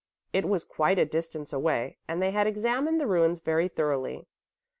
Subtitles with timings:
[0.33, 4.25] It was quite a distance away and they had examined the ruins very thoroughly.